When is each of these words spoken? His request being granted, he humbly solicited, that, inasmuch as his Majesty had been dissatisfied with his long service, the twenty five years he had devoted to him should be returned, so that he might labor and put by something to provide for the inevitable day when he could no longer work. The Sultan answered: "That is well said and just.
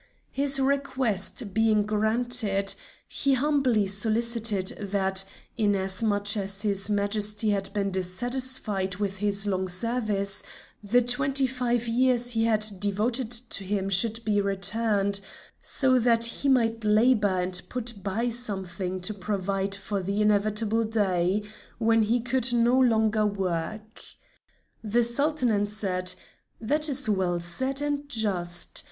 His 0.31 0.59
request 0.59 1.53
being 1.53 1.85
granted, 1.85 2.73
he 3.07 3.35
humbly 3.35 3.85
solicited, 3.85 4.75
that, 4.79 5.23
inasmuch 5.57 6.35
as 6.35 6.63
his 6.63 6.89
Majesty 6.89 7.51
had 7.51 7.71
been 7.73 7.91
dissatisfied 7.91 8.95
with 8.95 9.17
his 9.17 9.45
long 9.45 9.67
service, 9.67 10.41
the 10.81 11.03
twenty 11.03 11.45
five 11.45 11.87
years 11.87 12.31
he 12.31 12.45
had 12.45 12.65
devoted 12.79 13.29
to 13.29 13.63
him 13.63 13.89
should 13.89 14.25
be 14.25 14.41
returned, 14.41 15.21
so 15.61 15.99
that 15.99 16.23
he 16.23 16.49
might 16.49 16.83
labor 16.83 17.39
and 17.39 17.61
put 17.69 18.01
by 18.01 18.27
something 18.27 18.99
to 19.01 19.13
provide 19.13 19.75
for 19.75 20.01
the 20.01 20.19
inevitable 20.19 20.83
day 20.83 21.43
when 21.77 22.01
he 22.01 22.19
could 22.19 22.51
no 22.55 22.75
longer 22.79 23.27
work. 23.27 24.03
The 24.83 25.03
Sultan 25.03 25.51
answered: 25.51 26.15
"That 26.59 26.89
is 26.89 27.07
well 27.07 27.39
said 27.39 27.81
and 27.83 28.09
just. 28.09 28.79